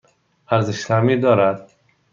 ارزش 0.49 0.83
تعمیر 0.87 1.19
دارد؟ 1.19 1.71